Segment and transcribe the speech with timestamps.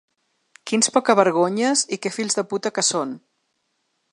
[0.69, 3.13] Quins pocavergonyes i que fills de puta que són!